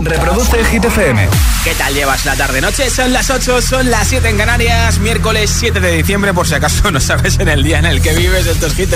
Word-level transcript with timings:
Reproduce 0.00 0.64
Hit 0.64 0.84
FM. 0.84 1.28
¿Qué 1.62 1.74
tal 1.74 1.94
llevas 1.94 2.24
la 2.24 2.34
tarde-noche? 2.34 2.88
Son 2.88 3.12
las 3.12 3.28
8, 3.28 3.60
son 3.60 3.90
las 3.90 4.08
7 4.08 4.30
en 4.30 4.38
Canarias, 4.38 4.98
miércoles 4.98 5.54
7 5.58 5.78
de 5.78 5.92
diciembre, 5.92 6.32
por 6.32 6.46
si 6.46 6.54
acaso 6.54 6.90
no 6.90 6.98
sabes 7.00 7.38
en 7.38 7.48
el 7.48 7.62
día 7.62 7.78
en 7.78 7.84
el 7.84 8.00
que 8.00 8.14
vives, 8.14 8.46
estos 8.46 8.72
Hit 8.74 8.88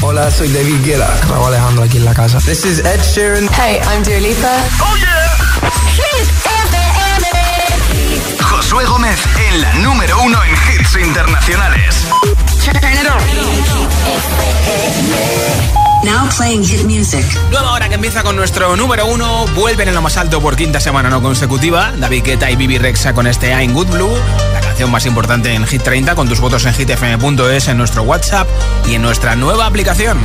Hola, 0.00 0.30
soy 0.30 0.52
David 0.52 0.84
Guetta. 0.84 1.12
Raúl 1.28 1.48
Alejandro 1.48 1.82
aquí 1.84 1.96
en 1.96 2.04
la 2.04 2.14
casa. 2.14 2.38
This 2.38 2.64
is 2.64 2.78
Ed 2.78 3.00
Sheeran. 3.02 3.48
Hey, 3.60 3.80
I'm 3.90 4.04
Dua 4.04 4.20
Lipa. 4.20 4.56
¡Oh, 4.80 4.96
yeah! 4.96 5.36
Hit 5.96 6.28
FM. 6.46 7.26
Josué 8.40 8.84
Gómez 8.84 9.18
en 9.48 9.60
la 9.60 9.74
número 9.74 10.22
uno 10.22 10.38
en 10.44 10.52
hits 10.52 10.94
internacionales. 10.96 11.96
Turn 12.64 12.76
it 12.76 13.10
on. 13.10 13.18
Now 16.04 16.28
playing 16.36 16.62
hit 16.62 16.84
music. 16.84 17.24
Nueva 17.50 17.72
hora 17.72 17.88
que 17.88 17.94
empieza 17.94 18.22
con 18.22 18.36
nuestro 18.36 18.76
número 18.76 19.06
uno. 19.06 19.46
Vuelven 19.54 19.88
en 19.88 19.94
lo 19.94 20.02
más 20.02 20.18
alto 20.18 20.38
por 20.38 20.54
quinta 20.54 20.78
semana 20.78 21.08
no 21.08 21.22
consecutiva. 21.22 21.92
David 21.96 22.24
Guetta 22.24 22.50
y 22.50 22.56
Bibi 22.56 22.76
Rexa 22.76 23.14
con 23.14 23.26
este 23.26 23.48
I'm 23.48 23.72
Good 23.72 23.88
Blue. 23.88 24.14
La 24.52 24.60
canción 24.60 24.90
más 24.90 25.06
importante 25.06 25.54
en 25.54 25.66
Hit 25.66 25.82
30 25.82 26.14
con 26.14 26.28
tus 26.28 26.40
votos 26.40 26.66
en 26.66 26.74
hitfm.es 26.74 27.68
en 27.68 27.78
nuestro 27.78 28.02
WhatsApp 28.02 28.46
y 28.86 28.96
en 28.96 29.02
nuestra 29.02 29.34
nueva 29.34 29.64
aplicación. 29.64 30.18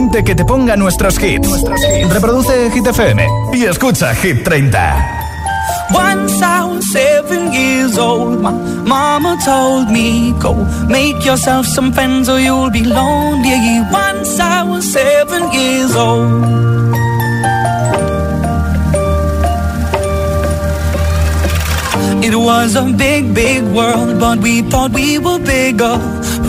Inteligente 0.00 0.24
que 0.24 0.34
te 0.34 0.44
ponga 0.44 0.76
nuestros 0.76 1.22
hits. 1.22 1.48
Reproduce 2.10 2.70
Hit 2.70 2.86
FM 2.86 3.26
y 3.52 3.64
escucha 3.64 4.14
Hit 4.14 4.42
30. 4.44 5.16
Once 5.92 6.40
I 6.42 6.64
was 6.64 6.84
seven 6.92 7.52
years 7.52 7.98
old, 7.98 8.40
my 8.40 8.52
mama 8.86 9.36
told 9.44 9.90
me, 9.90 10.32
Go 10.38 10.54
make 10.88 11.24
yourself 11.24 11.66
some 11.66 11.92
friends 11.92 12.28
or 12.28 12.38
you'll 12.40 12.70
be 12.70 12.84
lonely. 12.84 13.80
Once 13.92 14.38
I 14.40 14.62
was 14.62 14.90
seven 14.90 15.52
years 15.52 15.94
old. 15.96 16.80
It 22.22 22.36
was 22.36 22.76
a 22.76 22.84
big, 22.84 23.34
big 23.34 23.62
world, 23.64 24.20
but 24.20 24.38
we 24.38 24.62
thought 24.62 24.92
we 24.92 25.18
were 25.18 25.38
bigger. 25.38 25.98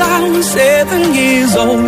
I 0.00 0.28
was 0.30 0.46
seven 0.50 1.14
years 1.14 1.54
old. 1.56 1.84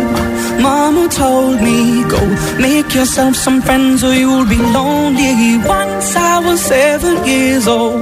Mama 0.61 1.07
told 1.09 1.61
me, 1.61 2.03
go 2.07 2.19
make 2.59 2.93
yourself 2.93 3.35
some 3.35 3.61
friends 3.61 4.03
or 4.03 4.13
you'll 4.13 4.45
be 4.45 4.57
lonely. 4.57 5.57
Once 5.65 6.15
I 6.15 6.39
was 6.39 6.61
seven 6.61 7.25
years 7.25 7.67
old. 7.67 8.01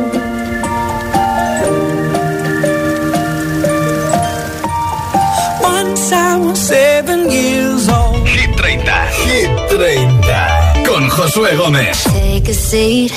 Once 5.61 6.11
I 6.11 6.37
was 6.37 6.59
seven 6.59 7.29
years 7.31 7.87
old. 7.89 8.27
Hit 8.27 8.51
30. 8.57 8.81
Hit 9.25 9.49
30. 9.69 10.85
Con 10.85 11.09
Josué 11.09 11.55
Gómez. 11.57 12.03
Take 12.03 12.49
a 12.49 12.53
seat. 12.53 13.13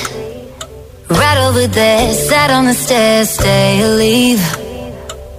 Right 1.09 1.37
over 1.47 1.67
there, 1.67 2.13
sat 2.13 2.49
on 2.49 2.65
the 2.65 2.73
stairs, 2.73 3.29
stay 3.29 3.81
or 3.83 3.95
leave. 3.95 4.41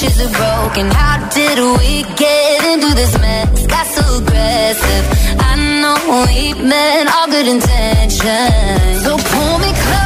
dishes 0.00 0.20
are 0.20 0.32
broken. 0.32 0.90
How 0.90 1.28
did 1.30 1.58
we 1.78 2.02
get 2.16 2.64
into 2.64 2.94
this 2.94 3.18
mess? 3.18 3.66
Got 3.66 3.86
so 3.86 4.18
aggressive. 4.18 5.04
I 5.40 5.54
know 5.80 6.26
we 6.26 6.54
meant 6.54 7.08
all 7.14 7.28
good 7.28 7.46
intentions. 7.46 9.02
So 9.04 9.16
pull 9.16 9.58
me 9.58 9.72
closer. 9.72 10.05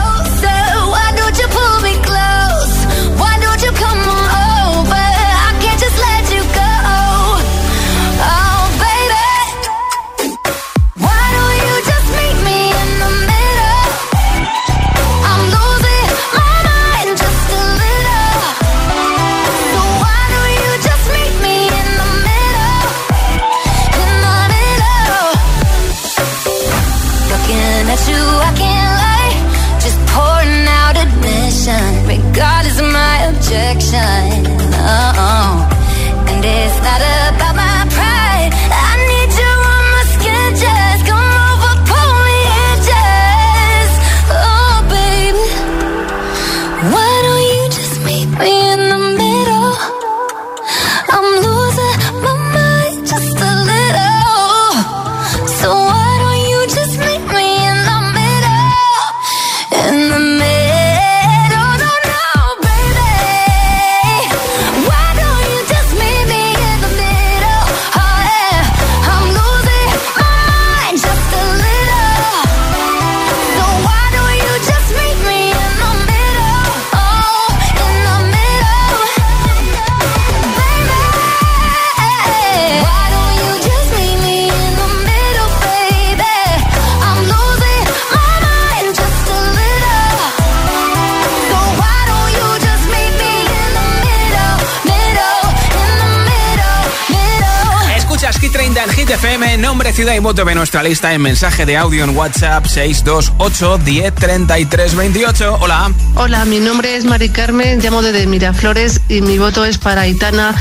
Nombre, 99.60 99.93
ciudad 99.93 100.14
y 100.14 100.19
voto 100.20 100.44
de 100.44 100.55
nuestra 100.55 100.82
lista 100.82 101.12
en 101.12 101.20
mensaje 101.20 101.67
de 101.67 101.76
audio 101.76 102.05
en 102.05 102.17
WhatsApp 102.17 102.64
628 102.67 103.79
10 103.79 104.14
33 104.14 104.94
28. 104.94 105.58
Hola. 105.60 105.93
Hola, 106.14 106.44
mi 106.46 106.60
nombre 106.60 106.96
es 106.96 107.05
Mari 107.05 107.29
Carmen, 107.29 107.81
llamo 107.81 108.00
desde 108.00 108.26
Miraflores 108.26 109.00
y 109.08 109.20
mi 109.20 109.38
voto 109.38 109.64
es 109.64 109.76
para 109.79 110.02
Aitana 110.02 110.55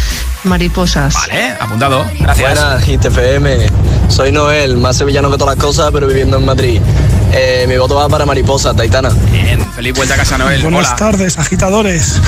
Mariposas. 0.43 1.13
Vale, 1.13 1.55
apuntado. 1.59 2.05
Gracias. 2.19 2.55
Buenas, 2.55 2.83
Hit 2.83 3.05
FM. 3.05 3.67
Soy 4.09 4.31
Noel, 4.31 4.77
más 4.77 4.97
sevillano 4.97 5.31
que 5.31 5.37
todas 5.37 5.55
las 5.55 5.63
cosas, 5.63 5.91
pero 5.93 6.05
viviendo 6.07 6.37
en 6.37 6.45
Madrid. 6.45 6.81
Eh, 7.31 7.65
mi 7.67 7.77
voto 7.77 7.95
va 7.95 8.09
para 8.09 8.25
Mariposa, 8.25 8.73
Taitana. 8.73 9.09
Bien, 9.31 9.65
feliz 9.71 9.93
vuelta 9.95 10.15
a 10.15 10.17
casa 10.17 10.37
Noel. 10.37 10.61
Buenas 10.61 10.87
Hola. 10.87 10.95
tardes, 10.95 11.37
agitadores. 11.37 12.19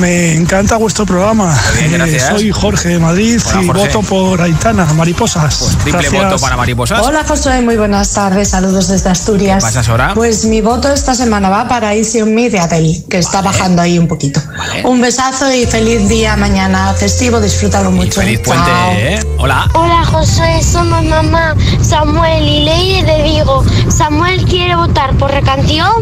Me 0.00 0.32
encanta 0.32 0.78
vuestro 0.78 1.04
programa. 1.04 1.54
Eh, 1.78 2.20
soy 2.20 2.50
Jorge 2.50 2.88
de 2.88 2.98
Madrid 2.98 3.38
y 3.60 3.66
voto 3.66 4.00
por 4.00 4.40
Aitana, 4.40 4.86
Mariposas. 4.94 5.58
Pues 5.58 5.76
triple 5.76 6.08
voto 6.08 6.38
para 6.38 6.56
Mariposas. 6.56 7.02
Hola 7.06 7.22
José, 7.22 7.60
muy 7.60 7.76
buenas 7.76 8.14
tardes, 8.14 8.48
saludos 8.48 8.88
desde 8.88 9.10
Asturias. 9.10 9.62
¿Qué 9.62 9.68
pasa, 9.68 9.82
Sora? 9.82 10.12
Pues 10.14 10.46
mi 10.46 10.62
voto 10.62 10.90
esta 10.90 11.14
semana 11.14 11.50
va 11.50 11.68
para 11.68 11.94
Easy 11.94 12.22
on 12.22 12.34
Me 12.34 12.48
de 12.48 12.60
Adele, 12.60 13.04
que 13.10 13.18
está 13.18 13.42
bajando 13.42 13.82
ahí 13.82 13.98
un 13.98 14.08
poquito. 14.08 14.40
Un 14.84 15.02
besazo 15.02 15.52
y 15.52 15.66
feliz 15.66 16.08
día 16.08 16.34
mañana 16.34 16.94
festivo, 16.94 17.38
disfrútalo 17.38 17.90
mucho. 17.90 18.22
feliz 18.22 18.40
puente, 18.40 18.70
¿eh? 18.94 19.20
Hola. 19.36 19.68
Hola 19.74 20.02
José, 20.06 20.62
somos 20.62 21.04
mamá 21.04 21.54
Samuel 21.82 22.42
y 22.42 22.64
Leire 22.64 23.04
de 23.04 23.22
Vigo. 23.22 23.62
Samuel 23.88 24.42
quiere 24.46 24.76
votar 24.76 25.14
por 25.18 25.30
la 25.30 25.42
canción 25.42 25.92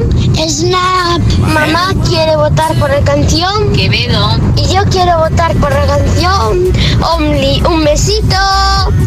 Snap. 0.48 1.20
Mamá 1.40 1.92
quiere 2.06 2.36
votar 2.36 2.74
por 2.78 2.90
la 2.90 3.00
canción 3.00 3.72
Quevedo. 3.90 4.38
Y 4.54 4.74
yo 4.74 4.82
quiero 4.90 5.16
votar 5.18 5.54
por 5.56 5.70
la 5.70 5.86
canción 5.86 6.72
Omni. 7.02 7.62
Un 7.62 7.84
besito. 7.84 8.36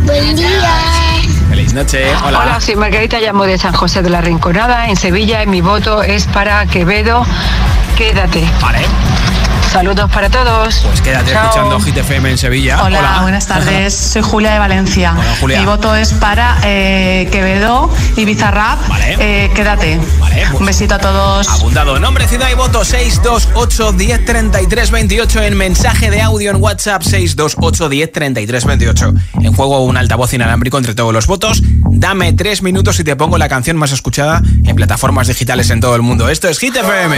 Buen 0.05 0.35
día. 0.35 0.71
Feliz 1.49 1.73
noche. 1.73 2.03
Hola. 2.25 2.39
Hola, 2.39 2.61
soy 2.61 2.75
Margarita, 2.75 3.19
llamo 3.19 3.43
de 3.43 3.59
San 3.59 3.73
José 3.73 4.01
de 4.01 4.09
la 4.09 4.21
Rinconada, 4.21 4.89
en 4.89 4.95
Sevilla, 4.95 5.43
y 5.43 5.47
mi 5.47 5.61
voto 5.61 6.01
es 6.01 6.25
para 6.25 6.65
Quevedo. 6.65 7.23
Quédate. 7.95 8.43
Vale. 8.59 8.79
Saludos 9.71 10.11
para 10.11 10.29
todos. 10.29 10.79
Pues 10.85 11.01
quédate 11.01 11.31
Chao. 11.31 11.45
escuchando 11.45 11.79
Hit 11.79 11.95
FM 11.95 12.31
en 12.31 12.37
Sevilla. 12.37 12.83
Hola, 12.83 13.19
buenas 13.21 13.47
tardes. 13.47 13.93
Soy 14.13 14.21
Julia 14.21 14.51
de 14.51 14.59
Valencia. 14.59 15.13
Hola, 15.17 15.35
Julia. 15.39 15.59
Mi 15.61 15.65
voto 15.65 15.95
es 15.95 16.11
para 16.13 16.57
eh, 16.65 17.29
Quevedo 17.31 17.89
y 18.17 18.25
Bizarrap. 18.25 18.85
Vale. 18.89 19.15
Eh, 19.17 19.49
quédate. 19.55 19.97
Vale, 20.19 20.43
pues- 20.49 20.59
Un 20.59 20.65
besito 20.65 20.95
a 20.95 20.99
todos. 20.99 21.47
Abundado. 21.47 21.97
Nombre, 21.99 22.27
ciudad 22.27 22.49
y 22.51 22.55
voto 22.55 22.83
628 22.83 23.93
10 23.93 24.25
33 24.25 24.91
28 24.91 25.41
en 25.43 25.57
mensaje 25.57 26.11
de 26.11 26.21
audio 26.21 26.51
en 26.51 26.57
WhatsApp 26.61 27.01
628 27.03 27.87
10 27.87 28.11
33 28.11 28.65
28. 28.65 29.13
En 29.41 29.53
juego 29.53 29.85
un 29.85 29.95
altavoz 29.95 30.33
inalámbrico 30.33 30.79
entre 30.79 30.95
todos 30.95 31.13
los 31.13 31.27
votos. 31.27 31.63
Dame 31.91 32.33
tres 32.33 32.61
minutos 32.61 32.99
y 32.99 33.05
te 33.05 33.15
pongo 33.15 33.37
la 33.37 33.47
canción 33.47 33.77
más 33.77 33.93
escuchada 33.93 34.41
en 34.65 34.75
plataformas 34.75 35.27
digitales 35.27 35.69
en 35.69 35.79
todo 35.79 35.95
el 35.95 36.01
mundo. 36.01 36.27
Esto 36.27 36.49
es 36.49 36.59
Hit 36.59 36.75
FM. 36.75 37.17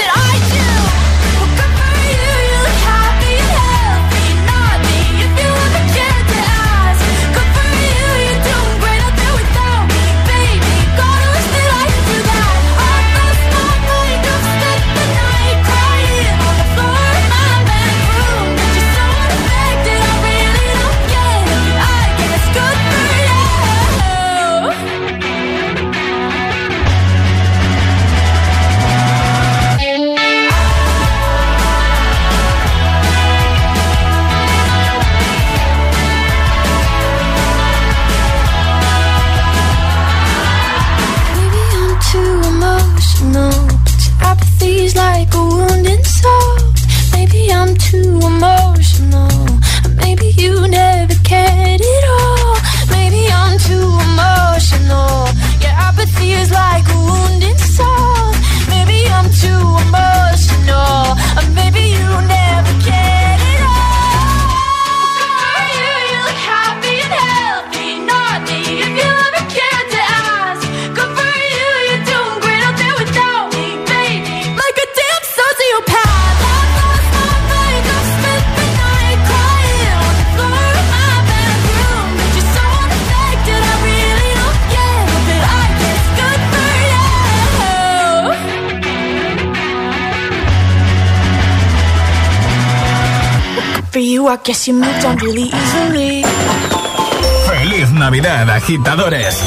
I 94.31 94.37
guess 94.37 94.65
you 94.65 94.73
moved 94.75 95.03
on 95.03 95.17
really 95.17 95.51
easily. 95.51 96.23
Feliz 97.43 97.91
Navidad, 97.91 98.47
agitadores. 98.47 99.43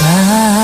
Don't 0.00 0.59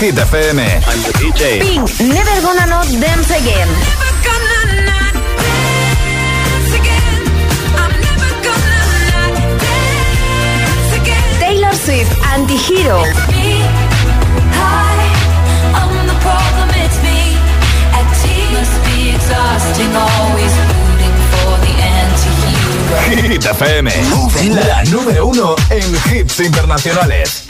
Hit 0.00 0.16
FM. 0.18 0.58
Pink, 1.60 2.00
Never 2.00 2.40
Gonna 2.42 2.66
Not 2.66 2.86
Dance 3.00 3.30
Again. 3.30 3.68
Taylor 11.38 11.74
Swift, 11.74 12.12
Antihero. 12.34 13.02
Hit 23.06 23.44
FM, 23.44 23.90
la 24.66 24.84
número 24.84 25.26
uno 25.26 25.56
en 25.70 26.16
hits 26.16 26.40
internacionales. 26.40 27.43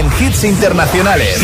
En 0.00 0.08
hits 0.18 0.44
internacionales. 0.44 1.38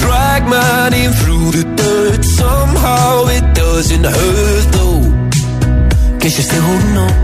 Drag 0.00 0.42
my 0.46 0.88
name 0.90 1.12
through 1.20 1.50
the 1.50 1.64
dirt. 1.76 2.24
Somehow 2.24 3.26
it 3.36 3.44
doesn't 3.54 4.04
hurt 4.04 4.66
though. 4.76 5.02
Guess 6.20 6.34
you're 6.36 6.48
still 6.50 6.62
holding 6.68 6.96
on. 7.06 7.14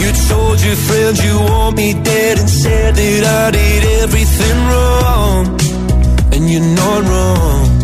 You 0.00 0.08
told 0.28 0.60
your 0.66 0.76
friends 0.88 1.24
you 1.24 1.36
want 1.50 1.76
me 1.76 1.94
dead 1.94 2.38
and 2.38 2.48
said 2.48 2.94
that 2.94 3.22
I 3.42 3.50
did 3.50 3.82
everything 4.02 4.56
wrong. 4.70 5.42
And 6.34 6.42
you're 6.50 6.70
not 6.82 7.00
wrong. 7.10 7.83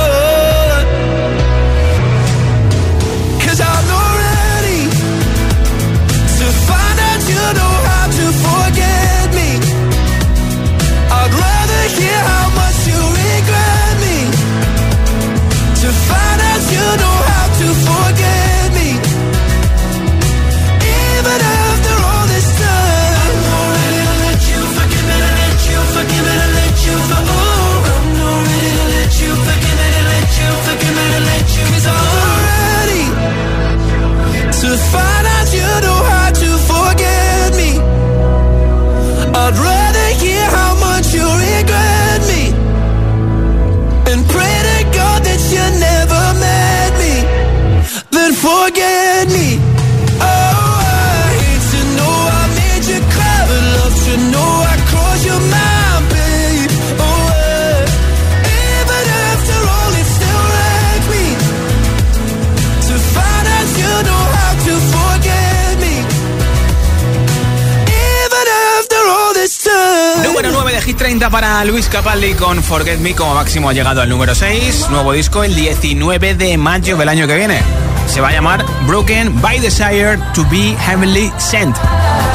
Capaldi 71.91 72.35
con 72.35 72.63
Forget 72.63 72.99
Me 72.99 73.13
como 73.13 73.35
máximo 73.35 73.67
ha 73.67 73.73
llegado 73.73 74.01
al 74.01 74.07
número 74.07 74.33
6. 74.33 74.87
Nuevo 74.91 75.11
disco 75.11 75.43
el 75.43 75.53
19 75.53 76.35
de 76.35 76.57
mayo 76.57 76.95
del 76.95 77.09
año 77.09 77.27
que 77.27 77.35
viene. 77.35 77.61
Se 78.07 78.21
va 78.21 78.29
a 78.29 78.31
llamar 78.31 78.65
Broken 78.87 79.41
by 79.41 79.59
Desire 79.59 80.17
to 80.33 80.45
be 80.49 80.73
Heavenly 80.85 81.33
Sent. 81.37 81.75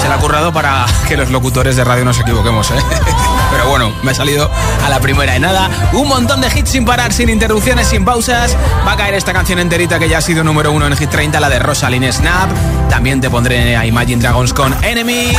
Se 0.03 0.09
le 0.09 0.14
ha 0.14 0.19
currado 0.19 0.53
para 0.53 0.85
que 1.09 1.16
los 1.16 1.31
locutores 1.31 1.75
de 1.75 1.85
radio 1.85 2.05
no 2.05 2.12
se 2.12 2.21
equivoquemos, 2.21 2.71
¿eh? 2.71 2.75
Pero 3.51 3.71
bueno, 3.71 3.95
me 4.03 4.11
ha 4.11 4.14
salido 4.14 4.51
a 4.85 4.90
la 4.90 5.01
primera 5.01 5.33
de 5.33 5.40
nada. 5.40 5.71
Un 5.95 6.07
montón 6.07 6.42
de 6.42 6.49
hits 6.49 6.71
sin 6.71 6.85
parar, 6.85 7.14
sin 7.14 7.31
interrupciones, 7.31 7.88
sin 7.88 8.05
pausas. 8.05 8.55
Va 8.87 8.92
a 8.92 8.97
caer 8.97 9.14
esta 9.14 9.33
canción 9.33 9.59
enterita 9.59 9.99
que 9.99 10.11
ya 10.11 10.19
ha 10.19 10.23
sido 10.23 10.45
número 10.45 10.71
uno 10.71 10.87
en 10.87 10.95
Hit 10.99 11.09
30, 11.09 11.40
la 11.40 11.49
de 11.49 11.61
Rosalind 11.61 12.12
Snap. 12.12 12.51
También 12.90 13.23
te 13.23 13.31
pondré 13.31 13.75
a 13.75 13.87
Imagine 13.87 14.21
Dragons 14.21 14.53
con 14.53 14.77
Enemy. 14.85 15.33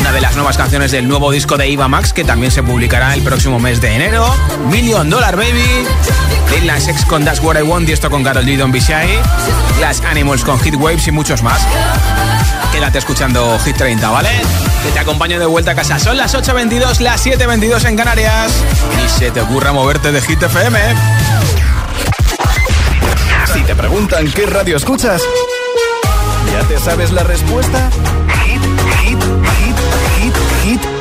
Una 0.00 0.12
de 0.12 0.20
las 0.20 0.34
nuevas 0.34 0.56
canciones 0.56 0.92
del 0.92 1.08
nuevo 1.08 1.30
disco 1.30 1.56
de 1.56 1.66
Eva 1.66 1.88
Max 1.88 2.12
que 2.12 2.24
también 2.24 2.52
se 2.52 2.62
publicará 2.62 3.14
el 3.14 3.22
próximo 3.22 3.58
mes 3.58 3.80
de 3.80 3.94
enero. 3.94 4.26
Million 4.70 5.10
Dollar 5.10 5.36
Baby. 5.36 5.86
Lil 6.50 6.66
Nas 6.66 6.86
X 6.86 7.04
con 7.04 7.24
That's 7.24 7.40
What 7.40 7.58
I 7.58 7.62
Want 7.62 7.88
esto 7.88 8.08
con 8.08 8.22
Carol 8.22 8.44
Be 8.44 8.80
Shy. 8.80 9.18
Glass 9.78 10.02
Animals 10.08 10.44
con 10.44 10.58
Hit 10.60 10.74
Waves 10.76 11.06
y 11.08 11.10
muchos 11.10 11.42
más. 11.42 11.60
Quédate 12.72 12.98
escuchando 12.98 13.58
Hit 13.60 13.76
30, 13.76 14.08
¿vale? 14.08 14.30
Que 14.82 14.90
te 14.90 14.98
acompaño 14.98 15.38
de 15.40 15.46
vuelta 15.46 15.72
a 15.72 15.74
casa. 15.74 15.98
Son 15.98 16.16
las 16.16 16.34
8.22, 16.34 17.00
las 17.00 17.26
7.22 17.26 17.84
en 17.86 17.96
Canarias. 17.96 18.52
Y 19.04 19.08
se 19.08 19.30
te 19.30 19.40
ocurra 19.40 19.72
moverte 19.72 20.12
de 20.12 20.20
Hit 20.20 20.42
FM. 20.42 20.78
Si 23.52 23.62
te 23.62 23.74
preguntan 23.74 24.30
qué 24.30 24.46
radio 24.46 24.76
escuchas, 24.76 25.22
¿ya 26.52 26.68
te 26.68 26.78
sabes 26.78 27.10
la 27.12 27.24
respuesta? 27.24 27.90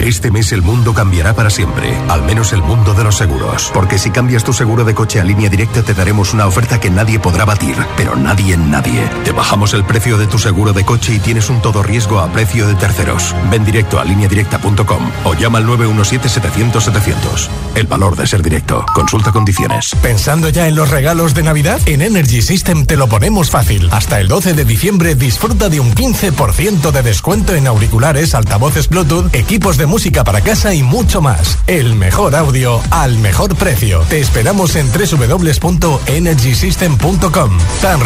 Este 0.00 0.30
mes 0.30 0.52
el 0.52 0.62
mundo 0.62 0.94
cambiará 0.94 1.34
para 1.34 1.50
siempre, 1.50 1.94
al 2.08 2.22
menos 2.22 2.52
el 2.54 2.62
mundo 2.62 2.94
de 2.94 3.04
los 3.04 3.16
seguros. 3.16 3.70
Porque 3.74 3.98
si 3.98 4.10
cambias 4.10 4.44
tu 4.44 4.54
seguro 4.54 4.84
de 4.84 4.94
coche 4.94 5.20
a 5.20 5.24
línea 5.24 5.50
directa 5.50 5.82
te 5.82 5.92
daremos 5.92 6.32
una 6.32 6.46
oferta 6.46 6.80
que 6.80 6.90
nadie 6.90 7.18
podrá 7.18 7.44
batir, 7.44 7.76
pero 7.96 8.16
nadie 8.16 8.54
en 8.54 8.70
nadie. 8.70 9.06
Te 9.24 9.32
bajamos 9.32 9.74
el 9.74 9.84
precio 9.84 10.16
de 10.16 10.26
tu 10.26 10.38
seguro 10.38 10.72
de 10.72 10.84
coche 10.84 11.14
y 11.14 11.18
tienes 11.18 11.50
un 11.50 11.60
todo 11.60 11.82
riesgo 11.82 12.18
a 12.20 12.32
precio 12.32 12.66
de 12.66 12.74
terceros. 12.76 13.34
Ven 13.50 13.64
directo 13.64 14.00
a 14.00 14.04
lineadirecta.com 14.04 15.10
o 15.24 15.34
llama 15.34 15.58
al 15.58 15.66
917-700-700. 15.66 17.48
El 17.74 17.86
valor 17.86 18.16
de 18.16 18.26
ser 18.26 18.42
directo. 18.42 18.86
Consulta 18.94 19.32
condiciones. 19.32 19.94
¿Pensando 20.02 20.48
ya 20.48 20.66
en 20.66 20.76
los 20.76 20.88
regalos 20.88 21.34
de 21.34 21.42
Navidad? 21.42 21.80
En 21.84 22.00
Energy 22.00 22.40
System 22.40 22.86
te 22.86 22.96
lo 22.96 23.06
ponemos 23.06 23.50
fácil. 23.50 23.88
Hasta 23.92 24.20
el 24.20 24.28
12 24.28 24.54
de 24.54 24.64
diciembre 24.64 25.14
disfruta 25.14 25.68
de 25.68 25.80
un 25.80 25.94
15% 25.94 26.90
de 26.90 27.02
descuento 27.02 27.54
en 27.54 27.66
auriculares, 27.66 28.34
altavoces 28.34 28.88
Bluetooth, 28.88 29.34
equipos 29.34 29.76
de 29.76 29.89
música 29.90 30.24
para 30.24 30.40
casa 30.40 30.72
y 30.72 30.82
mucho 30.82 31.20
más. 31.20 31.58
El 31.66 31.96
mejor 31.96 32.34
audio 32.34 32.80
al 32.90 33.18
mejor 33.18 33.54
precio. 33.56 34.00
Te 34.08 34.20
esperamos 34.20 34.74
en 34.76 34.90
www.energysystem.com. 34.90 37.58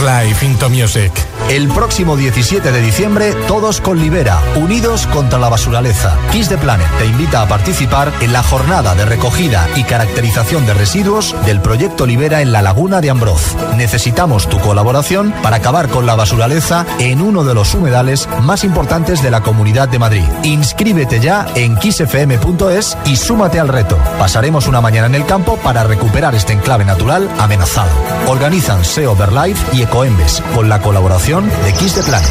Life 0.04 0.44
Into 0.44 0.68
Music. 0.70 1.12
El 1.48 1.68
próximo 1.68 2.16
17 2.16 2.72
de 2.72 2.80
diciembre, 2.80 3.34
todos 3.46 3.80
con 3.82 4.00
Libera, 4.00 4.40
unidos 4.56 5.06
contra 5.08 5.38
la 5.38 5.50
basuraleza. 5.50 6.16
Kiss 6.32 6.48
the 6.48 6.56
Planet 6.56 6.88
te 6.98 7.04
invita 7.04 7.42
a 7.42 7.48
participar 7.48 8.10
en 8.22 8.32
la 8.32 8.42
jornada 8.42 8.94
de 8.94 9.04
recogida 9.04 9.68
y 9.76 9.84
caracterización 9.84 10.64
de 10.64 10.72
residuos 10.72 11.36
del 11.44 11.60
proyecto 11.60 12.06
Libera 12.06 12.40
en 12.40 12.50
la 12.50 12.62
Laguna 12.62 13.02
de 13.02 13.10
Ambroz. 13.10 13.56
Necesitamos 13.76 14.48
tu 14.48 14.58
colaboración 14.58 15.34
para 15.42 15.56
acabar 15.56 15.90
con 15.90 16.06
la 16.06 16.14
basuraleza 16.14 16.86
en 16.98 17.20
uno 17.20 17.44
de 17.44 17.52
los 17.52 17.74
humedales 17.74 18.26
más 18.40 18.64
importantes 18.64 19.22
de 19.22 19.30
la 19.30 19.42
Comunidad 19.42 19.90
de 19.90 19.98
Madrid. 19.98 20.24
Inscríbete 20.44 21.20
ya 21.20 21.46
en 21.54 21.73
kissfm.es 21.76 22.96
y 23.06 23.16
súmate 23.16 23.60
al 23.60 23.68
reto. 23.68 23.98
Pasaremos 24.18 24.66
una 24.66 24.80
mañana 24.80 25.06
en 25.06 25.14
el 25.14 25.26
campo 25.26 25.56
para 25.56 25.84
recuperar 25.84 26.34
este 26.34 26.52
enclave 26.52 26.84
natural 26.84 27.28
amenazado. 27.38 27.90
Organizan 28.28 28.84
SEO 28.84 29.16
Verlife 29.16 29.76
y 29.76 29.82
Ecoembes 29.82 30.42
con 30.54 30.68
la 30.68 30.80
colaboración 30.80 31.48
de 31.64 31.72
Kiss 31.74 31.94
the 31.94 32.02
Planet. 32.02 32.30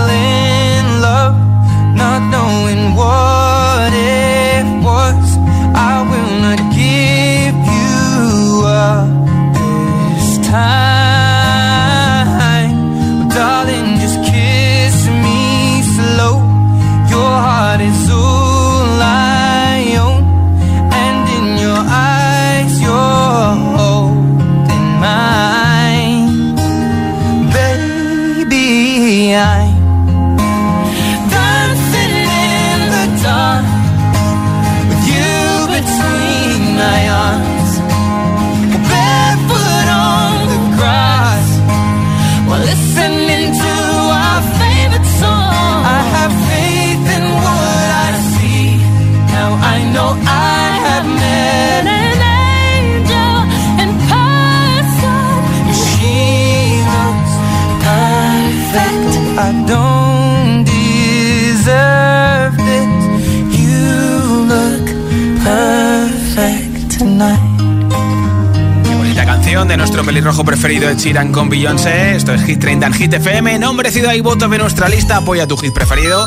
de 69.67 69.77
nuestro 69.77 70.03
pelirrojo 70.03 70.43
preferido 70.43 70.87
de 70.87 70.97
Chiran 70.97 71.31
con 71.31 71.47
Beyoncé. 71.47 72.15
Esto 72.15 72.33
es 72.33 72.43
Hit 72.43 72.59
30 72.59 72.87
en 72.87 72.93
Hit 72.93 73.13
FM. 73.13 73.59
Nombre, 73.59 73.91
ciudad 73.91 74.13
y 74.13 74.21
voto 74.21 74.47
de 74.47 74.57
nuestra 74.57 74.89
lista. 74.89 75.17
Apoya 75.17 75.45
tu 75.45 75.55
hit 75.57 75.71
preferido. 75.71 76.25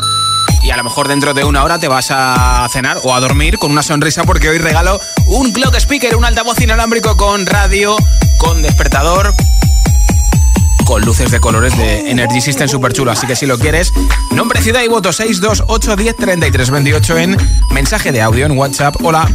Y 0.63 0.71
a 0.71 0.77
lo 0.77 0.83
mejor 0.83 1.09
dentro 1.09 1.33
de 1.33 1.43
una 1.43 1.63
hora 1.63 1.77
te 1.77 1.89
vas 1.89 2.07
a 2.11 2.65
cenar 2.71 2.97
o 3.03 3.13
a 3.13 3.19
dormir 3.19 3.57
con 3.57 3.71
una 3.71 3.83
sonrisa 3.83 4.23
porque 4.23 4.47
hoy 4.47 4.57
regalo 4.57 4.99
un 5.27 5.51
clock 5.51 5.75
speaker, 5.75 6.15
un 6.15 6.23
altavoz 6.23 6.61
inalámbrico 6.61 7.17
con 7.17 7.45
radio, 7.45 7.97
con 8.37 8.61
despertador, 8.61 9.33
con 10.85 11.03
luces 11.03 11.29
de 11.29 11.39
colores 11.39 11.77
de 11.77 12.09
Energy 12.09 12.39
System 12.39 12.69
super 12.69 12.93
chulo. 12.93 13.11
Así 13.11 13.27
que 13.27 13.35
si 13.35 13.45
lo 13.45 13.59
quieres, 13.59 13.91
nombre, 14.35 14.61
ciudad 14.61 14.81
y 14.83 14.87
voto 14.87 15.11
628 15.13 15.95
10 15.95 16.15
33 16.17 16.69
28 16.69 17.17
en 17.17 17.37
mensaje 17.71 18.11
de 18.11 18.21
audio 18.21 18.45
en 18.45 18.57
WhatsApp. 18.57 18.95
Hola. 19.03 19.29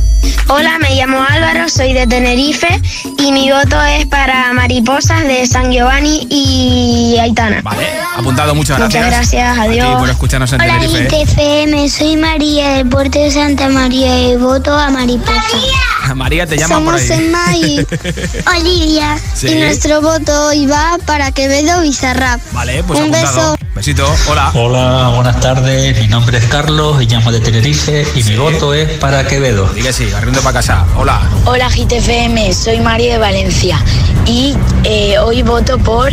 Hola, 0.49 0.79
me 0.81 0.95
llamo 0.97 1.23
Álvaro, 1.29 1.69
soy 1.69 1.93
de 1.93 2.07
Tenerife 2.07 2.81
y 3.19 3.33
mi 3.33 3.51
voto 3.51 3.81
es 3.83 4.07
para 4.07 4.53
Mariposas 4.53 5.23
de 5.25 5.47
San 5.47 5.71
Giovanni 5.73 6.27
y 6.29 7.17
Aitana. 7.21 7.61
Vale, 7.63 7.87
apuntado, 8.17 8.55
muchas 8.55 8.79
gracias. 8.79 9.05
Muchas 9.05 9.17
gracias, 9.17 9.59
A 9.59 9.63
ti 9.63 9.79
adiós. 9.79 9.99
por 10.01 10.11
escucharnos 10.11 10.53
en 10.53 10.61
Hola, 10.61 10.79
Tenerife. 10.81 11.23
FM, 11.23 11.89
soy 11.89 12.17
María 12.17 12.69
del 12.75 12.89
puerto 12.89 13.19
de 13.19 13.31
Santa 13.31 13.69
María 13.69 14.29
y 14.33 14.37
voto 14.37 14.77
a 14.77 14.91
Mariposa. 14.91 15.41
María 16.15 16.47
te 16.49 16.59
llama 16.59 16.81
por 16.85 16.95
ahí. 16.95 17.07
Somos 17.07 17.55
y 17.55 17.87
Olivia. 18.59 19.17
Sí. 19.35 19.49
Y 19.49 19.55
nuestro 19.55 20.01
voto 20.03 20.49
hoy 20.49 20.67
va 20.67 20.99
para 21.07 21.31
Quevedo 21.31 21.81
Bizarrap. 21.83 22.41
Vale, 22.53 22.83
pues 22.83 22.99
Un 22.99 23.15
apuntado. 23.15 23.53
beso. 23.53 23.60
Besito, 23.75 24.05
hola. 24.29 24.51
Hola, 24.55 25.13
buenas 25.15 25.39
tardes. 25.39 25.97
Mi 26.01 26.09
nombre 26.09 26.39
es 26.39 26.45
Carlos 26.47 27.01
y 27.01 27.07
llamo 27.07 27.31
de 27.31 27.39
Tenerife 27.39 28.05
y 28.17 28.25
mi 28.25 28.35
voto 28.37 28.75
es 28.75 28.99
para 28.99 29.25
Quevedo. 29.27 29.67
Diga 29.69 29.93
sí, 29.93 30.11
arriendo 30.13 30.41
para 30.41 30.55
casa. 30.55 30.85
Hola. 30.97 31.23
Hola 31.45 31.69
GTFM, 31.69 32.53
soy 32.53 32.81
María 32.81 33.13
de 33.13 33.19
Valencia 33.19 33.81
y 34.27 34.57
eh, 34.83 35.19
hoy 35.19 35.43
voto 35.43 35.79
por 35.79 36.11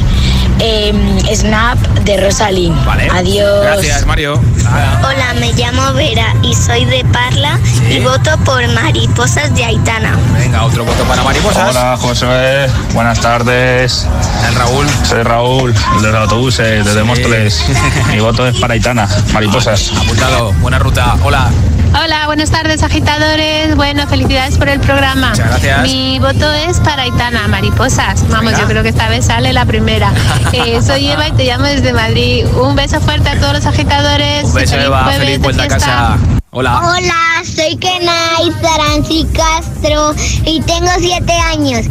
eh, 0.60 0.94
Snap 1.34 1.78
de 2.04 2.18
Rosalín. 2.18 2.74
Vale. 2.86 3.08
Adiós. 3.12 3.62
Gracias, 3.64 4.06
Mario. 4.06 4.42
Nada. 4.64 5.02
Hola, 5.04 5.34
me 5.40 5.54
llamo 5.54 5.94
Vera 5.94 6.34
y 6.42 6.54
soy 6.54 6.86
de 6.86 7.06
Parla 7.06 7.60
y 7.90 8.00
voto 8.00 8.38
por 8.46 8.68
Mariposas 8.74 9.54
de 9.56 9.64
Aitana. 9.64 10.18
Venga, 10.38 10.64
otro 10.66 10.84
voto 10.86 11.04
para 11.04 11.24
mariposas. 11.24 11.70
Hola 11.70 11.98
José, 12.00 12.68
buenas 12.94 13.20
tardes. 13.20 14.08
El 14.48 14.56
Raúl. 14.56 14.88
Soy 15.04 15.24
Raúl, 15.24 15.74
el 15.96 16.02
de 16.02 16.12
los 16.12 16.22
autobuses, 16.22 16.86
desde 16.86 17.04
Móstoles. 17.04 17.64
Mi 18.12 18.20
voto 18.20 18.48
es 18.48 18.58
para 18.60 18.74
Aitana, 18.74 19.08
mariposas. 19.34 19.92
Apuntado, 19.96 20.54
buena 20.54 20.80
ruta. 20.80 21.16
Hola. 21.24 21.50
Hola, 21.94 22.26
buenas 22.28 22.52
tardes 22.52 22.84
agitadores. 22.84 23.76
Bueno, 23.76 24.08
felicidades 24.08 24.58
por 24.58 24.70
el 24.70 24.80
programa. 24.80 25.30
Muchas 25.32 25.48
gracias. 25.50 25.82
Mi 25.84 26.20
voto 26.20 26.52
es 26.52 26.80
para 26.80 27.04
Aitana, 27.04 27.48
Mariposas. 27.48 28.28
Vamos, 28.30 28.52
Venga. 28.52 28.60
yo 28.60 28.68
creo 28.68 28.84
que 28.84 28.90
esta 28.90 29.10
vez 29.10 29.26
sale 29.26 29.54
la 29.54 29.66
primera. 29.66 30.12
Eh, 30.54 30.82
soy 30.82 31.08
Eva 31.10 31.28
y 31.28 31.32
te 31.34 31.44
llamo 31.46 31.66
desde 31.66 31.94
Madrid. 31.94 32.46
Un 32.62 32.76
beso 32.76 33.00
fuerte 33.02 33.30
a 33.30 33.40
todos 33.40 33.54
los 33.54 33.66
agitadores. 33.66 34.46
Un 34.46 34.54
beso, 34.54 34.72
Feliz 34.72 34.86
Eva. 34.88 35.04
jueves 35.04 35.20
Feliz 35.20 35.32
de 35.34 35.44
vuelta 35.44 35.64
a 35.64 35.68
casa. 35.68 36.18
Hola. 36.60 36.80
Hola, 36.80 37.44
soy 37.44 37.78
Kenai 37.78 38.52
Saranci 38.60 39.28
Castro 39.32 40.16
y 40.44 40.60
tengo 40.62 40.90
siete 41.00 41.32
años 41.34 41.86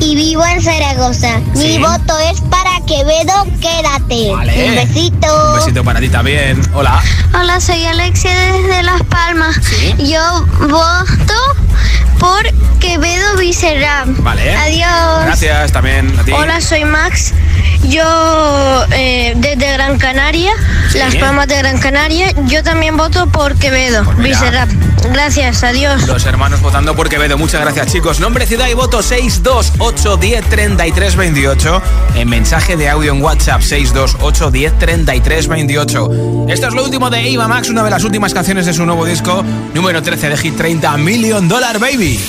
y 0.00 0.16
vivo 0.16 0.42
en 0.46 0.62
Zaragoza. 0.62 1.38
Mi 1.54 1.76
voto 1.76 2.18
es 2.30 2.40
para 2.40 2.80
Quevedo, 2.86 3.46
quédate. 3.60 4.32
Vale. 4.32 4.68
Un 4.70 4.74
besito. 4.74 5.50
Un 5.50 5.56
besito 5.58 5.84
para 5.84 6.00
ti 6.00 6.08
también. 6.08 6.58
Hola. 6.72 7.02
Hola, 7.38 7.60
soy 7.60 7.84
Alexia 7.84 8.34
desde 8.52 8.84
Las 8.84 9.02
Palmas. 9.02 9.54
¿Sí? 9.62 9.94
Yo 10.10 10.46
voto 10.60 11.34
por 12.18 12.42
Quevedo 12.78 13.36
Vicerán. 13.36 14.16
Vale. 14.24 14.56
Adiós. 14.56 15.26
Gracias 15.26 15.72
también 15.72 16.18
a 16.18 16.24
ti. 16.24 16.32
Hola, 16.32 16.62
soy 16.62 16.86
Max. 16.86 17.34
Yo 17.82 18.84
eh, 18.92 19.34
desde 19.36 19.72
Gran 19.72 19.98
Canaria. 19.98 20.52
Las 20.94 21.14
Palmas 21.16 21.46
de 21.46 21.58
Gran 21.58 21.78
Canaria, 21.78 22.32
yo 22.46 22.62
también 22.62 22.96
voto 22.96 23.26
por 23.26 23.54
Quevedo. 23.56 24.05
Bizarrap. 24.18 24.68
Gracias, 25.12 25.62
adiós. 25.62 26.06
Los 26.06 26.26
hermanos 26.26 26.60
votando 26.60 26.94
por 26.94 27.08
Quevedo. 27.08 27.38
Muchas 27.38 27.60
gracias, 27.60 27.92
chicos. 27.92 28.18
Nombre, 28.20 28.46
ciudad 28.46 28.68
y 28.68 28.74
voto 28.74 29.00
628103328. 29.00 31.82
En 32.16 32.28
mensaje 32.28 32.76
de 32.76 32.88
audio 32.88 33.12
en 33.12 33.22
WhatsApp 33.22 33.60
628103328. 33.60 36.50
Esto 36.50 36.68
es 36.68 36.74
lo 36.74 36.84
último 36.84 37.10
de 37.10 37.28
Iva 37.28 37.48
Max, 37.48 37.68
una 37.68 37.82
de 37.82 37.90
las 37.90 38.04
últimas 38.04 38.32
canciones 38.34 38.66
de 38.66 38.72
su 38.72 38.86
nuevo 38.86 39.04
disco, 39.04 39.44
número 39.74 40.00
13 40.02 40.28
de 40.30 40.36
Hit 40.36 40.56
30 40.56 40.96
Million 40.96 41.48
Dollar 41.48 41.78
Baby. 41.78 42.20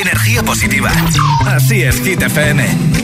Energía 0.00 0.42
positiva. 0.42 0.90
Así 1.46 1.82
es, 1.82 2.00
Hit 2.02 2.22
FM. 2.22 2.95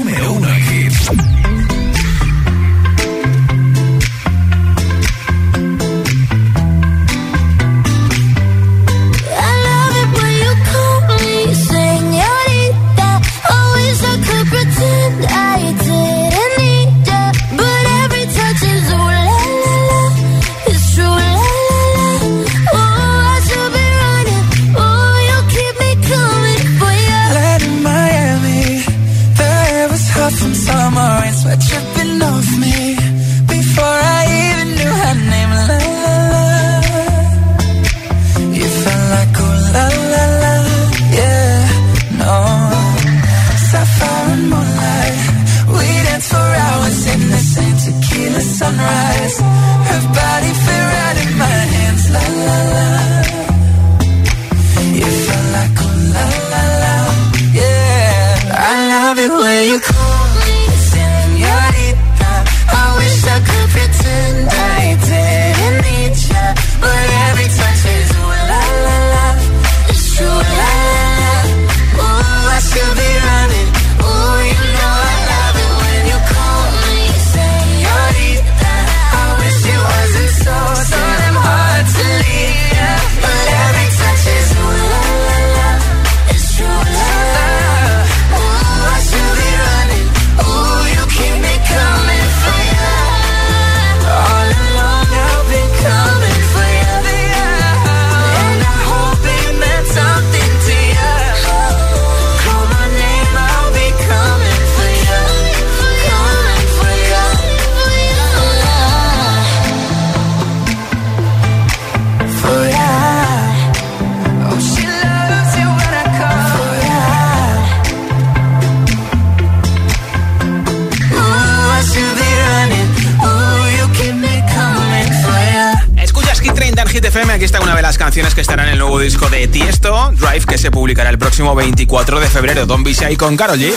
se 130.63 130.71
publicará 130.71 131.11
el 131.11 131.19
próximo 131.19 131.57
24 131.57 132.21
de 132.21 132.29
febrero. 132.29 132.67
Don 132.67 132.85
Bishai 132.85 133.17
con 133.17 133.37
Karol 133.37 133.59
G. 133.59 133.75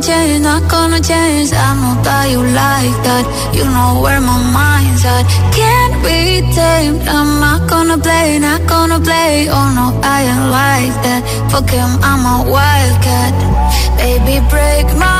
change, 0.00 0.40
not 0.40 0.62
gonna 0.70 0.98
change. 0.98 1.52
I 1.52 1.70
know 1.76 1.94
that 2.02 2.30
you 2.32 2.40
like 2.40 2.96
that. 3.04 3.24
You 3.52 3.64
know 3.74 4.00
where 4.00 4.20
my 4.22 4.40
mind's 4.56 5.04
at. 5.04 5.24
Can't 5.52 5.96
be 6.02 6.40
tamed. 6.56 7.06
I'm 7.06 7.30
not 7.38 7.68
gonna 7.68 7.98
play, 7.98 8.38
not 8.38 8.62
gonna 8.66 8.98
play. 8.98 9.46
Oh 9.50 9.68
no, 9.76 9.86
I 10.02 10.18
ain't 10.32 10.46
like 10.60 10.96
that. 11.04 11.20
Fuck 11.52 11.68
him, 11.68 11.90
I'm 12.00 12.24
a 12.32 12.36
wildcat. 12.50 13.34
Baby, 13.98 14.40
break 14.48 14.86
my 14.96 15.19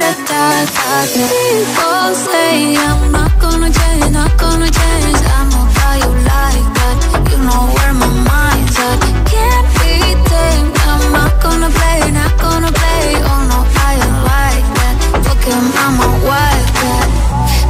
da 0.00 0.12
da 0.12 0.64
da 0.76 1.06
People 1.12 2.14
say 2.28 2.76
I'm 2.76 3.12
not 3.12 3.32
gonna 3.40 3.70
change, 3.70 4.12
not 4.12 4.32
gonna 4.36 4.70
change 4.70 5.20
I'm 5.36 5.48
know 5.48 5.66
how 5.78 5.94
you 6.02 6.12
like 6.32 6.68
that 6.78 6.96
You 7.30 7.38
know 7.46 7.62
where 7.76 7.94
my 7.94 8.10
mind's 8.28 8.76
at 8.88 9.00
Can't 9.32 9.68
be 9.80 9.94
tamed 10.30 10.76
I'm 10.90 11.12
not 11.12 11.32
gonna 11.42 11.70
play, 11.78 12.00
not 12.12 12.34
gonna 12.44 12.72
play 12.80 13.04
Oh 13.30 13.40
no, 13.50 13.58
I 13.88 13.92
don't 14.02 14.22
like 14.32 14.66
that 14.78 14.96
Look 15.26 15.44
at 15.54 15.64
I'm 15.84 15.96
a 16.06 16.10
wildcat 16.28 17.08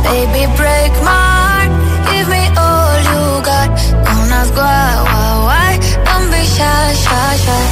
Baby, 0.06 0.42
break 0.58 0.92
my 1.06 1.22
heart 1.38 1.70
Give 2.10 2.26
me 2.34 2.42
all 2.58 2.96
you 3.10 3.22
got 3.46 3.70
Don't 4.04 4.30
ask 4.38 4.54
why, 4.54 4.88
why, 5.06 5.30
why 5.46 5.70
Don't 6.06 6.26
be 6.32 6.42
shy, 6.56 6.92
shy, 7.04 7.36
shy 7.44 7.62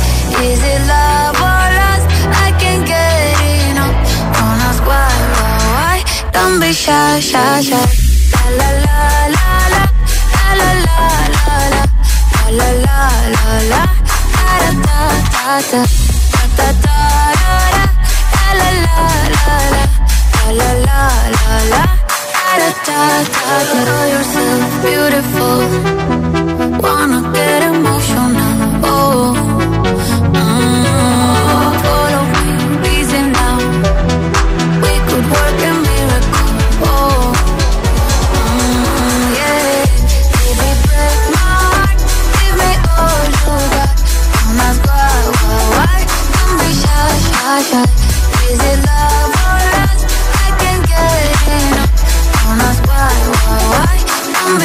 Is 0.46 0.62
it 0.62 0.86
love? 0.86 1.03
sha, 6.74 7.20
sha, 7.20 7.62
sha. 7.62 7.80
La 8.58 8.68
la 8.84 8.98
la 9.34 9.46
la 9.46 9.92
la 10.60 10.70
la 10.70 10.86
la 10.86 11.06
la 11.14 11.48
la 12.50 12.68
la 12.86 13.02
la 13.34 13.34
la 13.34 13.52
la 13.70 13.82
ta 14.34 15.60
ta 15.62 15.82
ta 15.82 16.42
ta 16.56 16.66
ta 16.66 16.84
ta 16.84 16.98
la 18.58 18.68
la 18.82 18.90
la 18.90 19.20
la 19.34 19.56
la 19.74 19.88
la 20.58 20.62
la 20.62 20.70
la 20.86 21.02
la 21.36 21.56
la 21.72 21.82
ta 22.86 23.02
ta 23.34 23.50
ta. 23.72 23.96
yourself 24.12 24.62
beautiful. 24.84 25.60
Wanna 26.82 27.20
get 27.34 27.60
emotional. 27.70 28.52
Oh. 28.82 29.34
Mm. 30.34 31.13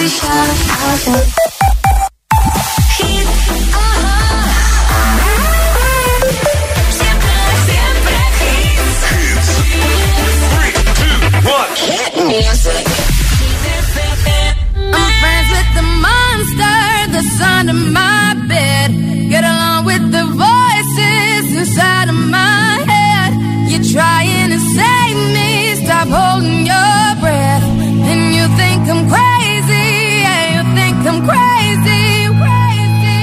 wish 0.02 0.24
I 0.24 0.28
wasn't 0.86 1.26
Three, 10.50 10.74
two, 11.00 11.18
one. 11.50 12.79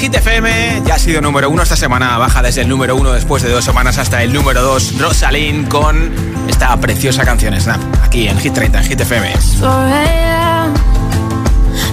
Hit 0.00 0.12
30 0.12 0.12
en 0.12 0.12
Hit 0.12 0.14
FM. 0.14 0.82
Ya 0.86 0.94
ha 0.94 0.98
sido 0.98 1.20
número 1.20 1.50
uno 1.50 1.62
esta 1.62 1.76
semana. 1.76 2.16
Baja 2.16 2.42
desde 2.42 2.62
el 2.62 2.68
número 2.68 2.96
uno 2.96 3.12
después 3.12 3.42
de 3.42 3.50
dos 3.50 3.64
semanas 3.64 3.98
hasta 3.98 4.22
el 4.22 4.32
número 4.32 4.62
dos. 4.62 4.98
Rosalind 4.98 5.68
con 5.68 6.10
esta 6.48 6.74
preciosa 6.78 7.24
canción 7.24 7.58
Snap. 7.60 7.80
Aquí 8.02 8.26
en 8.26 8.38
Hit 8.38 8.54
30 8.54 8.78
en 8.78 8.84
Hit 8.84 9.00
FM. 9.00 9.32
4 9.60 9.68
a.m. 9.68 10.74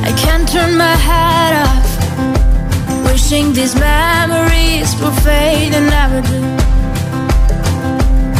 I 0.06 0.14
can't 0.14 0.50
turn 0.50 0.78
my 0.78 0.96
head 0.96 1.64
off. 1.64 3.12
Wishing 3.12 3.54
these 3.54 3.76
memories 3.78 4.96
will 5.02 5.12
fade 5.24 5.74
and 5.76 5.90
never 5.90 6.22
do. 6.22 6.42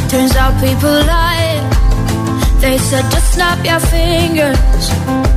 Turns 0.10 0.36
out 0.38 0.54
people 0.62 0.90
lie. 0.90 1.62
They 2.62 2.78
said 2.78 3.04
just 3.12 3.34
snap 3.34 3.64
your 3.66 3.80
fingers. 3.82 5.37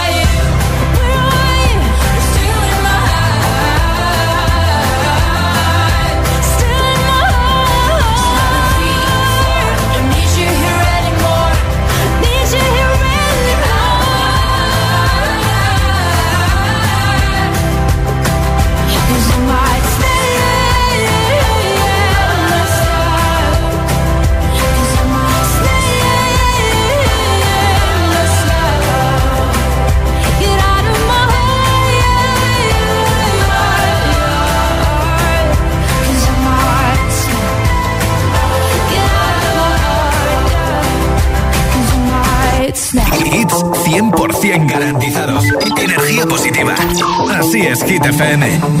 Hit 48.03 48.15
FM. 48.15 48.80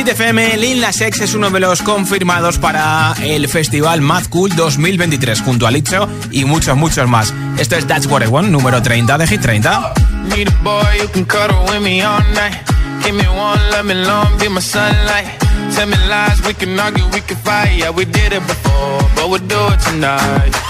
Hit 0.00 0.06
30 0.06 0.06
al 0.06 0.06
Hit 0.06 0.08
FM. 0.08 0.56
Lil 0.56 0.84
es 0.84 1.34
uno 1.34 1.50
de 1.50 1.60
los 1.60 1.82
confirmados 1.82 2.58
para 2.58 3.12
el 3.22 3.48
festival 3.48 4.00
Mad 4.00 4.24
Cool 4.30 4.54
2023 4.56 5.42
junto 5.42 5.66
a 5.66 5.70
Licho 5.70 6.08
y 6.30 6.46
muchos, 6.46 6.74
muchos 6.74 7.06
más. 7.06 7.34
Esto 7.58 7.76
es 7.76 7.86
That's 7.86 8.06
What 8.06 8.22
I 8.22 8.28
Want, 8.28 8.48
número 8.48 8.80
30 8.80 9.18
de 9.18 9.26
Hit 9.26 9.42
30. 9.42 9.92
Need 10.34 10.48
a. 20.04 20.69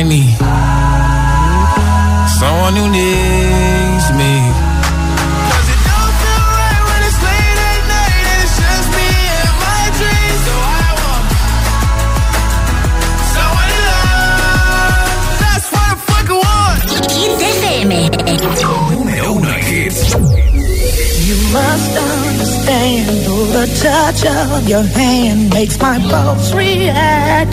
I 0.00 0.02
need 0.02 0.32
someone 2.40 2.74
who 2.80 2.86
needs 2.88 4.06
me. 4.20 4.32
'Cause 5.46 5.68
it 5.74 5.80
don't 5.88 6.14
feel 6.22 6.44
right 6.56 6.82
when 6.88 7.00
it's 7.08 7.20
late 7.28 7.58
at 7.70 7.80
night 7.94 8.24
and 8.32 8.40
it's 8.44 8.56
just 8.64 8.88
me 8.96 9.08
and 9.40 9.54
my 9.66 9.82
dreams. 9.98 10.40
So 10.46 10.54
I 10.80 10.88
want 11.02 11.26
someone 13.34 13.68
to 13.74 13.80
love. 13.90 15.04
That's 15.44 15.68
what 15.74 15.86
I 15.92 15.96
fucking 16.08 16.40
want. 16.48 16.80
Kiss 17.12 17.36
FM. 17.54 17.90
Número 18.96 19.26
uno 19.36 19.48
en 19.52 19.62
hits. 19.68 20.00
You 21.28 21.36
must 21.58 21.92
understand, 22.16 23.12
though 23.26 23.48
the 23.58 23.66
touch 23.84 24.20
of 24.24 24.66
your 24.66 24.86
hand 25.00 25.40
makes 25.52 25.76
my 25.78 25.96
pulse 26.10 26.48
react. 26.54 27.52